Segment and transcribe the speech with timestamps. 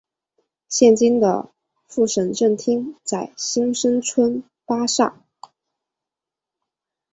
[0.67, 1.51] 现今的
[1.85, 5.21] 副县政厅在新生村巴刹。